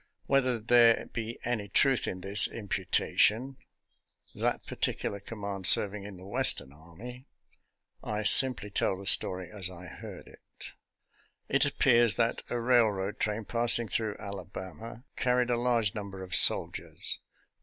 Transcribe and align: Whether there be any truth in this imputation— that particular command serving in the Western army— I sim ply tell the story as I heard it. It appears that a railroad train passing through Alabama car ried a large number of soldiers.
Whether 0.25 0.57
there 0.57 1.05
be 1.13 1.37
any 1.43 1.69
truth 1.69 2.07
in 2.07 2.21
this 2.21 2.47
imputation— 2.47 3.57
that 4.41 4.65
particular 4.65 5.19
command 5.19 5.67
serving 5.67 6.05
in 6.05 6.17
the 6.17 6.25
Western 6.25 6.73
army— 6.73 7.27
I 8.03 8.23
sim 8.23 8.55
ply 8.55 8.69
tell 8.69 8.97
the 8.97 9.05
story 9.05 9.51
as 9.51 9.69
I 9.69 9.85
heard 9.85 10.25
it. 10.25 10.41
It 11.49 11.65
appears 11.65 12.15
that 12.15 12.41
a 12.49 12.59
railroad 12.59 13.19
train 13.19 13.45
passing 13.45 13.87
through 13.87 14.15
Alabama 14.17 15.05
car 15.15 15.37
ried 15.37 15.51
a 15.51 15.55
large 15.61 15.93
number 15.93 16.23
of 16.23 16.33
soldiers. 16.33 17.19